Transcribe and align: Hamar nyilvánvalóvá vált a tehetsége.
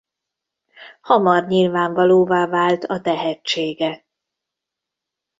Hamar 1.01 1.47
nyilvánvalóvá 1.47 2.47
vált 2.47 2.83
a 2.83 3.01
tehetsége. 3.01 4.05